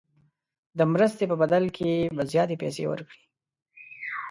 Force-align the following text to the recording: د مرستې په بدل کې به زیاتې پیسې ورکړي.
د 0.77 0.79
مرستې 0.93 1.23
په 1.31 1.35
بدل 1.41 1.63
کې 1.75 1.91
به 2.15 2.23
زیاتې 2.31 2.55
پیسې 2.61 2.83
ورکړي. 2.87 3.23